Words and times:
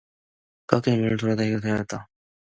그 0.65 0.77
학교 0.77 0.95
문을 0.95 1.17
돌아나올 1.17 1.61
때였다 1.61 2.07